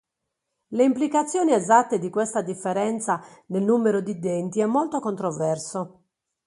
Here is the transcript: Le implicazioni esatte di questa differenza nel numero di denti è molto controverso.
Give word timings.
Le 0.69 0.83
implicazioni 0.83 1.53
esatte 1.53 1.99
di 1.99 2.09
questa 2.09 2.41
differenza 2.41 3.23
nel 3.49 3.61
numero 3.61 4.01
di 4.01 4.17
denti 4.17 4.59
è 4.59 4.65
molto 4.65 4.99
controverso. 4.99 6.05